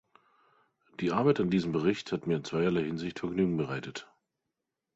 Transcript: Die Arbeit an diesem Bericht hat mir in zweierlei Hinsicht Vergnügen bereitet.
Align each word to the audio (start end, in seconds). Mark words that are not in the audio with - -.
Die 0.99 1.11
Arbeit 1.11 1.39
an 1.39 1.51
diesem 1.51 1.73
Bericht 1.73 2.11
hat 2.11 2.25
mir 2.25 2.37
in 2.37 2.43
zweierlei 2.43 2.81
Hinsicht 2.81 3.19
Vergnügen 3.19 3.55
bereitet. 3.55 4.11